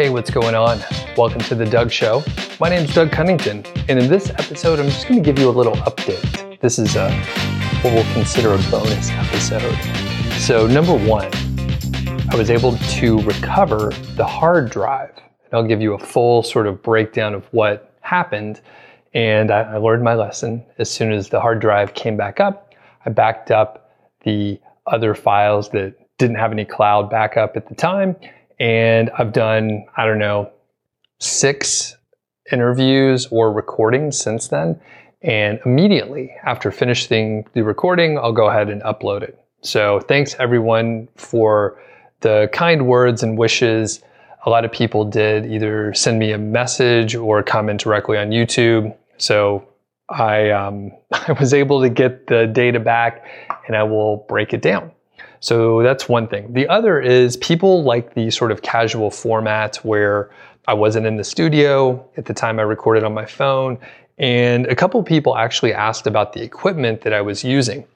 [0.00, 0.80] Hey, what's going on?
[1.14, 2.24] Welcome to The Doug Show.
[2.58, 5.46] My name is Doug Cunnington, and in this episode, I'm just going to give you
[5.46, 6.58] a little update.
[6.58, 7.12] This is a,
[7.82, 9.76] what we'll consider a bonus episode.
[10.38, 11.30] So, number one,
[12.30, 15.12] I was able to recover the hard drive.
[15.18, 18.62] And I'll give you a full sort of breakdown of what happened.
[19.12, 20.64] And I, I learned my lesson.
[20.78, 22.72] As soon as the hard drive came back up,
[23.04, 23.92] I backed up
[24.24, 28.16] the other files that didn't have any cloud backup at the time
[28.60, 30.52] and I've done, I don't know,
[31.18, 31.96] six
[32.52, 34.78] interviews or recordings since then.
[35.22, 39.38] And immediately after finishing the recording, I'll go ahead and upload it.
[39.62, 41.80] So thanks everyone for
[42.20, 44.02] the kind words and wishes.
[44.46, 48.94] A lot of people did either send me a message or comment directly on YouTube.
[49.16, 49.66] So
[50.08, 53.24] I, um, I was able to get the data back
[53.66, 54.92] and I will break it down.
[55.40, 56.52] So that's one thing.
[56.52, 60.30] The other is people like the sort of casual format where
[60.68, 63.78] I wasn't in the studio at the time I recorded on my phone.
[64.18, 67.86] And a couple people actually asked about the equipment that I was using.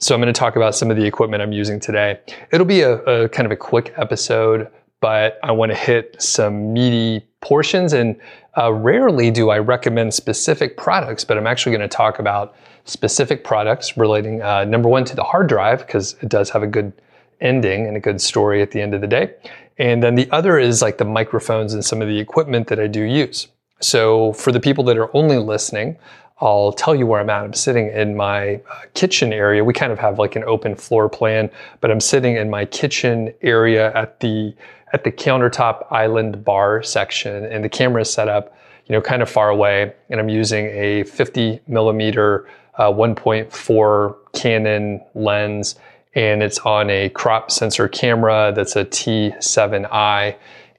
[0.00, 2.18] So I'm going to talk about some of the equipment I'm using today.
[2.50, 4.68] It'll be a, a kind of a quick episode,
[5.00, 7.92] but I want to hit some meaty portions.
[7.92, 8.18] And
[8.56, 13.44] uh, rarely do I recommend specific products, but I'm actually going to talk about specific
[13.44, 16.92] products relating, uh, number one, to the hard drive, because it does have a good
[17.40, 19.34] ending and a good story at the end of the day.
[19.78, 22.86] And then the other is like the microphones and some of the equipment that I
[22.86, 23.48] do use.
[23.80, 25.96] So for the people that are only listening,
[26.40, 27.44] I'll tell you where I'm at.
[27.44, 29.64] I'm sitting in my uh, kitchen area.
[29.64, 33.32] We kind of have like an open floor plan, but I'm sitting in my kitchen
[33.42, 34.54] area at the
[34.92, 38.54] at the countertop island bar section, and the camera is set up,
[38.86, 39.94] you know, kind of far away.
[40.10, 45.76] And I'm using a 50 millimeter uh, 1.4 Canon lens,
[46.14, 50.36] and it's on a crop sensor camera that's a T7i.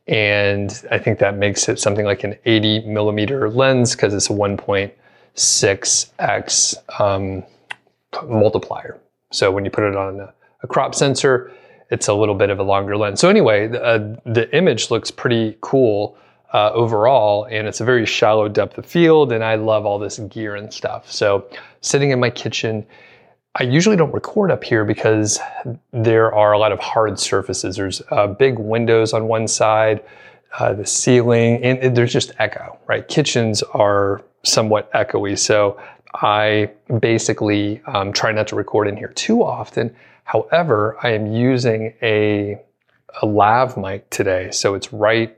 [0.08, 4.33] And I think that makes it something like an 80 millimeter lens because it's a
[4.33, 7.43] 1.6x um,
[8.27, 8.99] multiplier.
[9.32, 11.52] So when you put it on a, a, crop sensor,
[11.93, 13.20] it's a little bit of a longer lens.
[13.20, 16.17] So anyway, the, uh, the image looks pretty cool
[16.52, 20.17] uh, overall, and it's a very shallow depth of field, and I love all this
[20.17, 21.11] gear and stuff.
[21.11, 21.48] So
[21.81, 22.83] sitting in my kitchen,
[23.55, 25.39] I usually don't record up here because
[25.92, 27.76] there are a lot of hard surfaces.
[27.76, 30.04] There's uh, big windows on one side,
[30.58, 33.08] uh, the ceiling, and, and there's just echo, right?
[33.08, 35.80] Kitchens are somewhat echoey, so
[36.15, 39.95] I basically um, try not to record in here too often.
[40.23, 42.61] However, I am using a,
[43.22, 45.38] a lav mic today, so it's right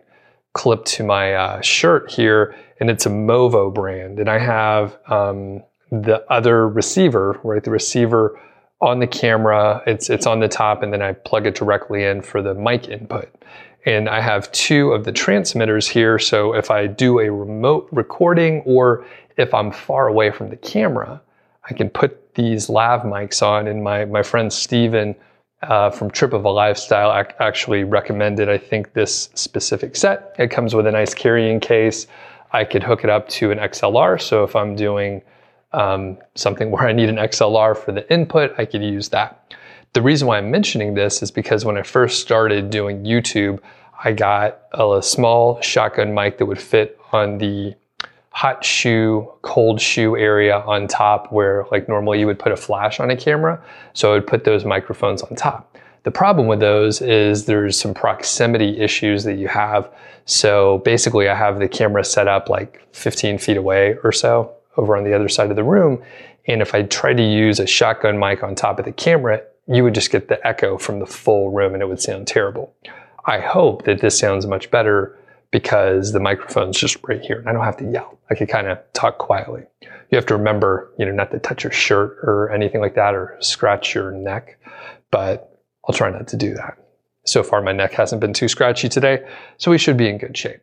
[0.55, 4.19] clipped to my uh, shirt here, and it's a Movo brand.
[4.19, 7.63] And I have um, the other receiver, right?
[7.63, 8.39] The receiver
[8.81, 12.21] on the camera, it's, it's on the top, and then I plug it directly in
[12.21, 13.29] for the mic input.
[13.85, 18.61] And I have two of the transmitters here, so if I do a remote recording
[18.61, 19.05] or
[19.37, 21.21] if I'm far away from the camera,
[21.69, 25.15] I can put these lav mics on, and my, my friend Steven
[25.63, 30.35] uh, from Trip of a Lifestyle ac- actually recommended, I think, this specific set.
[30.37, 32.07] It comes with a nice carrying case.
[32.51, 34.21] I could hook it up to an XLR.
[34.21, 35.21] So if I'm doing
[35.73, 39.53] um, something where I need an XLR for the input, I could use that.
[39.93, 43.59] The reason why I'm mentioning this is because when I first started doing YouTube,
[44.03, 47.73] I got a, a small shotgun mic that would fit on the
[48.35, 52.99] hot shoe, cold shoe area on top where like normally you would put a flash
[52.99, 53.63] on a camera.
[53.93, 55.77] So I would put those microphones on top.
[56.03, 59.89] The problem with those is there's some proximity issues that you have.
[60.25, 64.97] So basically I have the camera set up like 15 feet away or so over
[64.97, 66.03] on the other side of the room.
[66.45, 69.81] And if I try to use a shotgun mic on top of the camera, you
[69.85, 72.73] would just get the echo from the full room and it would sound terrible.
[73.23, 75.17] I hope that this sounds much better
[75.55, 78.19] because the microphone's just right here and I don't have to yell.
[78.29, 79.63] I can kind of talk quietly.
[79.81, 83.15] You have to remember, you know, not to touch your shirt or anything like that
[83.15, 84.59] or scratch your neck,
[85.11, 85.57] but
[85.87, 86.77] I'll try not to do that.
[87.25, 89.25] So far, my neck hasn't been too scratchy today,
[89.55, 90.59] so we should be in good shape.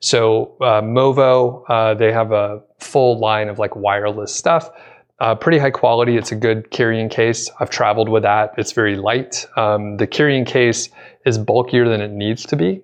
[0.00, 4.68] So uh, Movo, uh, they have a full line of like wireless stuff.
[5.20, 6.16] Uh, pretty high quality.
[6.16, 7.48] It's a good carrying case.
[7.60, 8.54] I've traveled with that.
[8.58, 9.46] It's very light.
[9.56, 10.88] Um, the carrying case
[11.24, 12.82] is bulkier than it needs to be,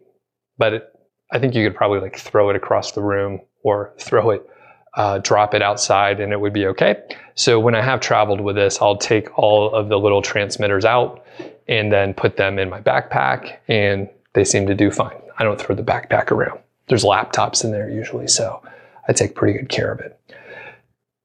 [0.57, 0.87] but it,
[1.33, 4.49] I think you could probably like throw it across the room or throw it,
[4.95, 6.97] uh, drop it outside, and it would be okay.
[7.35, 11.25] So when I have traveled with this, I'll take all of the little transmitters out
[11.69, 15.21] and then put them in my backpack, and they seem to do fine.
[15.39, 16.59] I don't throw the backpack around.
[16.89, 18.63] There's laptops in there usually, so
[19.07, 20.19] I take pretty good care of it.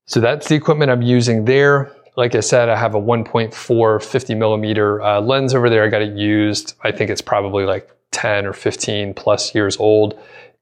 [0.05, 1.91] So that's the equipment I'm using there.
[2.15, 5.83] Like I said, I have a 1.4 50 millimeter uh, lens over there.
[5.83, 6.75] I got it used.
[6.83, 10.19] I think it's probably like 10 or 15 plus years old,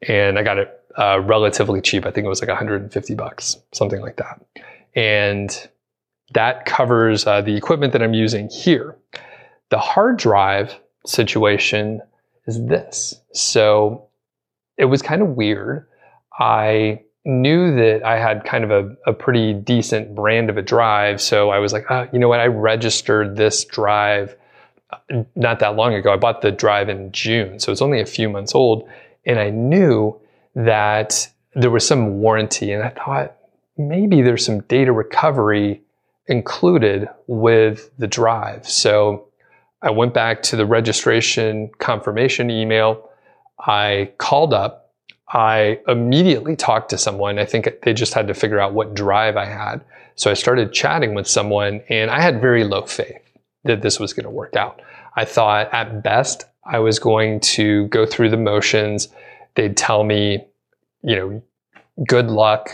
[0.08, 2.06] and I got it uh, relatively cheap.
[2.06, 4.42] I think it was like 150 bucks, something like that.
[4.96, 5.70] And
[6.34, 8.96] that covers uh, the equipment that I'm using here.
[9.70, 12.02] The hard drive situation
[12.46, 13.16] is this.
[13.34, 14.08] So
[14.78, 15.88] it was kind of weird.
[16.40, 21.22] I knew that I had kind of a, a pretty decent brand of a drive.
[21.22, 22.40] So I was like, oh, you know what?
[22.40, 24.36] I registered this drive
[25.36, 26.12] not that long ago.
[26.14, 27.60] I bought the drive in June.
[27.60, 28.88] So it's only a few months old.
[29.26, 30.20] And I knew
[30.56, 32.72] that there was some warranty.
[32.72, 33.36] And I thought
[33.78, 35.82] maybe there's some data recovery
[36.28, 38.68] included with the drive.
[38.68, 39.28] So
[39.82, 43.10] I went back to the registration confirmation email.
[43.60, 44.92] I called up.
[45.28, 47.40] I immediately talked to someone.
[47.40, 49.84] I think they just had to figure out what drive I had.
[50.16, 53.23] So I started chatting with someone and I had very low faith
[53.64, 54.82] that this was going to work out.
[55.16, 59.10] I thought at best I was going to go through the motions.
[59.56, 60.46] They'd tell me,
[61.04, 61.44] you know,
[62.08, 62.72] good luck,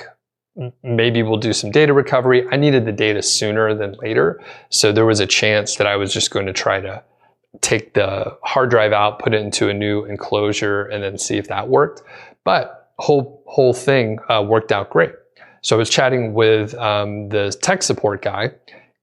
[0.83, 2.45] maybe we'll do some data recovery.
[2.51, 4.41] I needed the data sooner than later.
[4.69, 7.03] So there was a chance that I was just going to try to
[7.61, 11.47] take the hard drive out, put it into a new enclosure, and then see if
[11.47, 12.03] that worked.
[12.43, 15.13] But whole whole thing uh, worked out great.
[15.61, 18.51] So I was chatting with um, the tech support guy,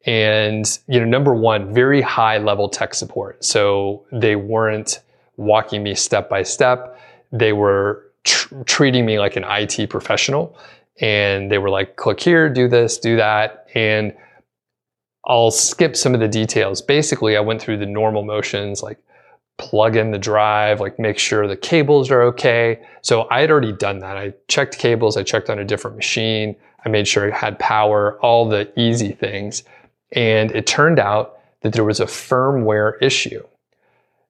[0.06, 3.44] and you know, number one, very high level tech support.
[3.44, 5.00] So they weren't
[5.36, 6.98] walking me step by step.
[7.32, 10.56] They were tr- treating me like an IT professional
[11.00, 13.66] and they were like, click here, do this, do that.
[13.74, 14.14] And
[15.26, 16.80] I'll skip some of the details.
[16.80, 18.98] Basically, I went through the normal motions like
[19.58, 22.80] plug in the drive, like make sure the cables are okay.
[23.02, 24.16] So I had already done that.
[24.16, 26.54] I checked cables, I checked on a different machine,
[26.84, 29.64] I made sure it had power, all the easy things.
[30.12, 33.42] And it turned out that there was a firmware issue.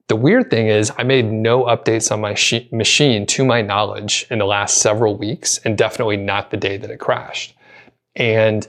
[0.07, 2.35] The weird thing is, I made no updates on my
[2.71, 6.89] machine to my knowledge in the last several weeks, and definitely not the day that
[6.89, 7.53] it crashed.
[8.15, 8.67] And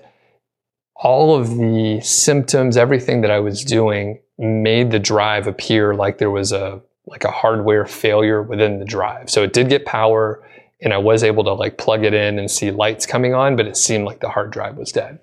[0.97, 6.31] all of the symptoms, everything that I was doing made the drive appear like there
[6.31, 9.31] was a like a hardware failure within the drive.
[9.31, 10.45] So it did get power
[10.81, 13.67] and I was able to like plug it in and see lights coming on, but
[13.67, 15.19] it seemed like the hard drive was dead.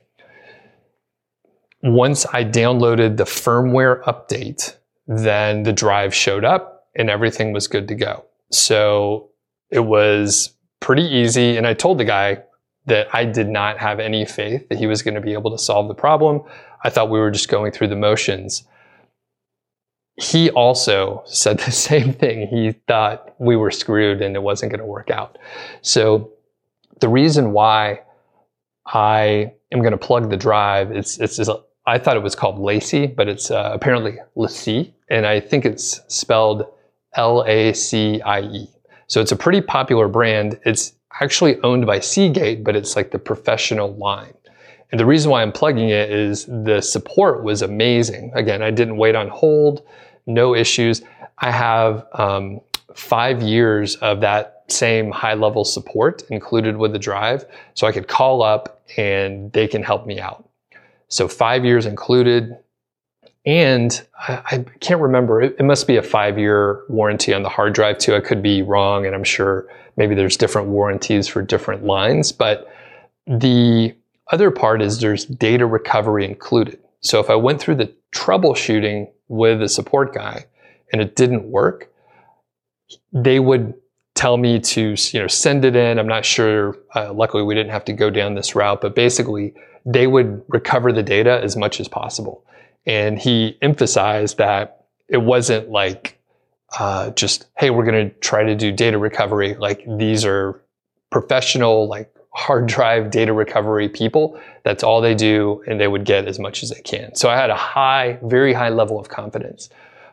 [1.85, 4.75] Once I downloaded the firmware update
[5.07, 8.25] then the drive showed up and everything was good to go.
[8.51, 9.29] So
[9.69, 11.57] it was pretty easy.
[11.57, 12.43] And I told the guy
[12.85, 15.57] that I did not have any faith that he was going to be able to
[15.57, 16.41] solve the problem.
[16.83, 18.63] I thought we were just going through the motions.
[20.21, 22.47] He also said the same thing.
[22.47, 25.38] He thought we were screwed and it wasn't going to work out.
[25.81, 26.31] So
[26.99, 28.01] the reason why
[28.85, 31.49] I am going to plug the drive, it's, it's, it's
[31.87, 36.01] I thought it was called LaCie, but it's uh, apparently LaCie, and I think it's
[36.07, 36.65] spelled
[37.15, 38.69] L-A-C-I-E.
[39.07, 40.59] So it's a pretty popular brand.
[40.65, 44.33] It's actually owned by Seagate, but it's like the professional line.
[44.91, 48.31] And the reason why I'm plugging it is the support was amazing.
[48.33, 49.85] Again, I didn't wait on hold,
[50.25, 51.01] no issues.
[51.39, 52.61] I have um,
[52.95, 57.45] five years of that same high level support included with the drive.
[57.75, 60.47] So I could call up and they can help me out.
[61.07, 62.57] So five years included.
[63.45, 67.49] And I, I can't remember, it, it must be a five year warranty on the
[67.49, 68.15] hard drive too.
[68.15, 72.31] I could be wrong, and I'm sure maybe there's different warranties for different lines.
[72.31, 72.74] But
[73.27, 73.95] the
[74.31, 76.79] other part is there's data recovery included.
[77.01, 80.45] So if I went through the troubleshooting with the support guy
[80.91, 81.91] and it didn't work,
[83.13, 83.75] they would
[84.15, 86.00] tell me to you know send it in.
[86.00, 86.77] I'm not sure.
[86.95, 89.53] Uh, luckily, we didn't have to go down this route, but basically,
[89.86, 92.43] they would recover the data as much as possible.
[92.88, 96.19] And he emphasized that it wasn't like
[96.79, 99.55] uh, just hey, we're going to try to do data recovery.
[99.55, 100.62] Like these are
[101.12, 104.39] professional, like hard drive data recovery people.
[104.63, 107.15] That's all they do, and they would get as much as they can.
[107.15, 109.69] So I had a high, very high level of confidence.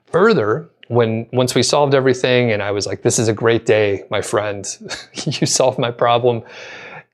[0.07, 4.05] Further, when once we solved everything and I was like, this is a great day,
[4.11, 4.67] my friend,
[5.15, 6.43] you solved my problem.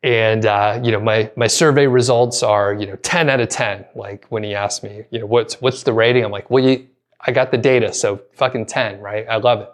[0.02, 3.84] And uh, you know, my my survey results are, you know, 10 out of 10.
[3.94, 6.24] Like when he asked me, you know, what's what's the rating?
[6.24, 6.86] I'm like, well, you,
[7.20, 9.26] I got the data, so fucking 10, right?
[9.28, 9.70] I love it.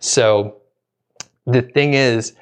[0.00, 0.56] So
[1.46, 2.34] the thing is,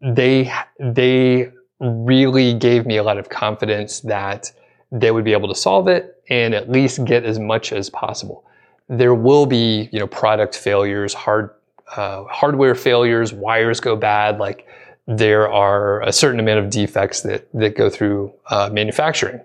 [0.00, 4.50] they they really gave me a lot of confidence that
[4.90, 8.44] they would be able to solve it and at least get as much as possible
[8.88, 11.50] there will be you know product failures, hard
[11.96, 14.38] uh, hardware failures, wires go bad.
[14.38, 14.66] Like
[15.06, 19.40] there are a certain amount of defects that that go through uh, manufacturing.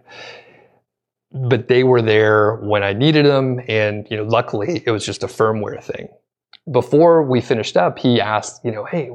[1.33, 5.23] But they were there when I needed them, and you know, luckily it was just
[5.23, 6.09] a firmware thing.
[6.69, 9.09] before we finished up, he asked, you know, hey,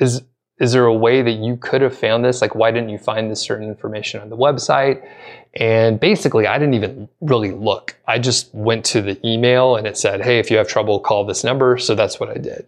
[0.00, 0.22] is
[0.58, 2.40] is there a way that you could have found this?
[2.40, 5.06] Like, why didn't you find this certain information on the website?
[5.54, 7.96] And basically, I didn't even really look.
[8.06, 11.26] I just went to the email and it said, hey, if you have trouble, call
[11.26, 11.76] this number.
[11.76, 12.66] So that's what I did.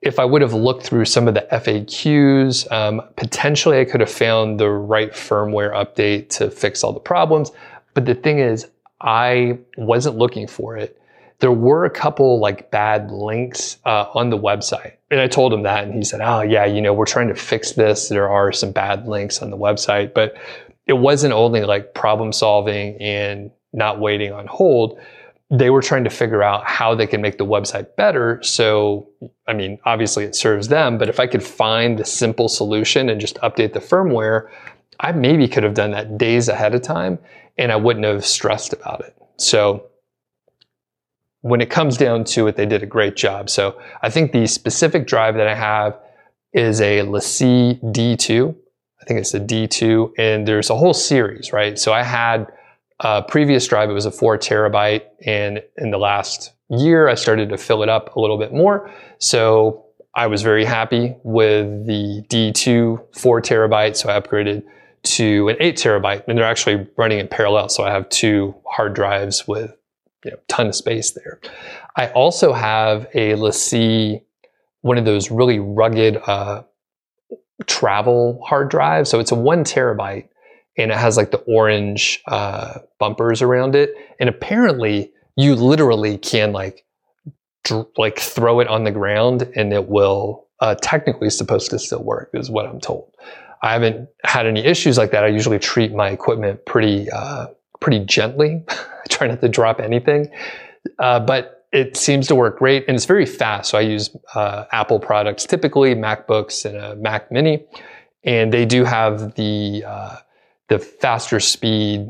[0.00, 4.10] If I would have looked through some of the FAQs, um, potentially I could have
[4.10, 7.50] found the right firmware update to fix all the problems.
[7.94, 8.68] But the thing is,
[9.00, 11.00] I wasn't looking for it
[11.40, 14.94] there were a couple like bad links uh, on the website.
[15.10, 17.34] And I told him that, and he said, Oh, yeah, you know, we're trying to
[17.34, 18.08] fix this.
[18.08, 20.36] There are some bad links on the website, but
[20.86, 24.98] it wasn't only like problem solving and not waiting on hold.
[25.50, 28.42] They were trying to figure out how they can make the website better.
[28.42, 29.08] So,
[29.46, 33.20] I mean, obviously it serves them, but if I could find the simple solution and
[33.20, 34.50] just update the firmware,
[35.00, 37.18] I maybe could have done that days ahead of time
[37.56, 39.14] and I wouldn't have stressed about it.
[39.36, 39.87] So,
[41.42, 43.48] when it comes down to it, they did a great job.
[43.48, 45.98] So I think the specific drive that I have
[46.52, 48.54] is a LaCie D2.
[49.00, 51.78] I think it's a D2, and there's a whole series, right?
[51.78, 52.46] So I had
[53.00, 57.48] a previous drive, it was a four terabyte, and in the last year, I started
[57.50, 58.90] to fill it up a little bit more.
[59.18, 64.64] So I was very happy with the D2 four terabyte, so I upgraded
[65.04, 67.68] to an eight terabyte, and they're actually running in parallel.
[67.68, 69.77] So I have two hard drives with
[70.24, 71.40] you know, ton of space there.
[71.96, 74.22] I also have a LaCie,
[74.80, 76.62] one of those really rugged uh,
[77.66, 79.10] travel hard drives.
[79.10, 80.28] So it's a one terabyte
[80.76, 83.94] and it has like the orange uh, bumpers around it.
[84.20, 86.84] And apparently you literally can like,
[87.64, 92.02] dr- like throw it on the ground and it will uh, technically supposed to still
[92.02, 93.12] work is what I'm told.
[93.62, 95.24] I haven't had any issues like that.
[95.24, 97.48] I usually treat my equipment pretty, uh,
[97.80, 98.64] pretty gently.
[98.68, 98.76] I
[99.08, 100.30] try not to drop anything,
[100.98, 103.70] uh, but it seems to work great and it's very fast.
[103.70, 107.64] So I use uh, Apple products, typically MacBooks and a Mac Mini,
[108.24, 110.16] and they do have the uh,
[110.68, 112.08] the faster speed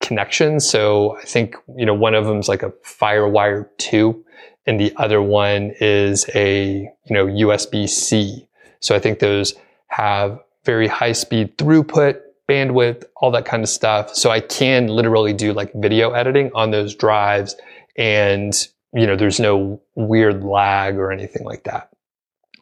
[0.00, 0.60] connection.
[0.60, 4.24] So I think you know one of them is like a FireWire two,
[4.66, 8.48] and the other one is a you know USB C.
[8.80, 9.54] So I think those
[9.88, 12.20] have very high speed throughput
[12.52, 14.14] bandwidth, all that kind of stuff.
[14.14, 17.56] So I can literally do like video editing on those drives
[17.96, 18.54] and
[18.94, 21.88] you know, there's no weird lag or anything like that.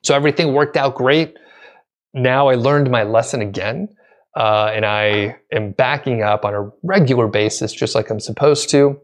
[0.03, 1.37] So everything worked out great.
[2.15, 3.89] Now I learned my lesson again.
[4.37, 9.01] Uh, and I am backing up on a regular basis, just like I'm supposed to.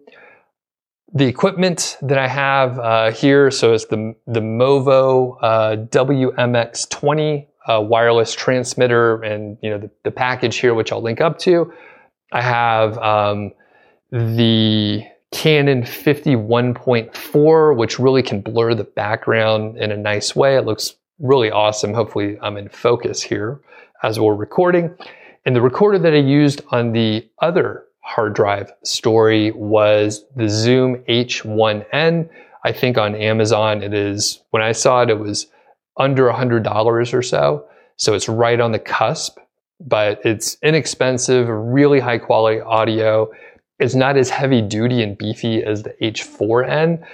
[1.13, 7.81] The equipment that I have uh, here, so it's the the Movo uh, WMX20 a
[7.81, 11.73] wireless transmitter and you know the, the, package here, which I'll link up to.
[12.33, 13.53] I have um,
[14.11, 20.57] the Canon 51.4, which really can blur the background in a nice way.
[20.57, 21.93] It looks really awesome.
[21.93, 23.61] Hopefully, I'm in focus here
[24.03, 24.95] as we're recording.
[25.45, 30.97] And the recorder that I used on the other hard drive story was the Zoom
[31.09, 32.29] H1N.
[32.65, 35.47] I think on Amazon it is, when I saw it, it was
[35.97, 37.67] under $100 or so.
[37.97, 39.39] So it's right on the cusp,
[39.81, 43.31] but it's inexpensive, really high quality audio.
[43.79, 47.05] It's not as heavy duty and beefy as the H4n,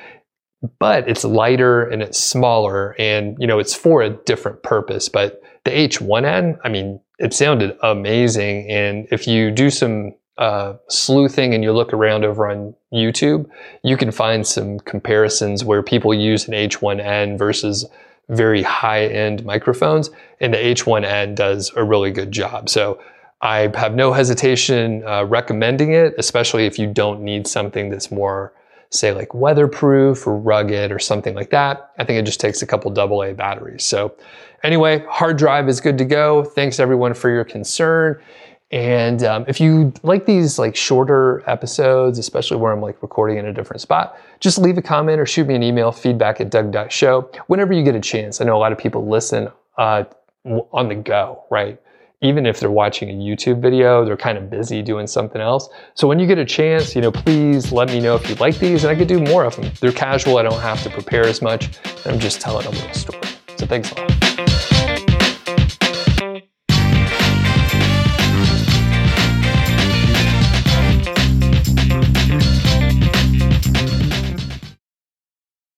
[0.79, 5.09] but it's lighter and it's smaller and you know it's for a different purpose.
[5.09, 8.69] But the H1n, I mean, it sounded amazing.
[8.71, 13.49] And if you do some uh, sleuthing and you look around over on YouTube,
[13.85, 17.87] you can find some comparisons where people use an H1n versus
[18.33, 20.11] very high end microphones,
[20.41, 22.69] and the H1N does a really good job.
[22.69, 23.01] So
[23.41, 28.53] I have no hesitation uh, recommending it, especially if you don't need something that's more,
[28.91, 31.91] say, like weatherproof or rugged or something like that.
[31.99, 33.85] I think it just takes a couple AA batteries.
[33.85, 34.15] So,
[34.63, 36.45] anyway, hard drive is good to go.
[36.45, 38.23] Thanks everyone for your concern.
[38.73, 43.47] And um, if you like these like shorter episodes, especially where I'm like recording in
[43.47, 47.31] a different spot, just leave a comment or shoot me an email, feedback at doug.show,
[47.49, 48.41] whenever you get a chance.
[48.41, 50.05] I know a lot of people listen uh,
[50.45, 51.79] on the go, right?
[52.23, 55.69] Even if they're watching a YouTube video, they're kind of busy doing something else.
[55.95, 58.59] So when you get a chance, you know, please let me know if you like
[58.59, 59.71] these and I could do more of them.
[59.81, 60.39] They're casual.
[60.39, 61.71] I don't have to prepare as much.
[62.07, 63.23] I'm just telling a little story.
[63.57, 64.62] So thanks a lot.